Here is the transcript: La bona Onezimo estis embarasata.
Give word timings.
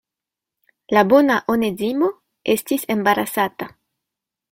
La 0.97 1.03
bona 1.11 1.35
Onezimo 1.57 2.11
estis 2.57 2.91
embarasata. 2.99 3.73